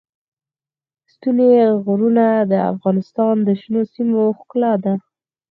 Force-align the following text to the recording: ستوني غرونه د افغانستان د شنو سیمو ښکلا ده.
ستوني 1.13 1.51
غرونه 1.83 2.25
د 2.51 2.53
افغانستان 2.71 3.35
د 3.47 3.49
شنو 3.61 3.81
سیمو 3.93 4.21
ښکلا 4.37 4.73
ده. 4.83 4.93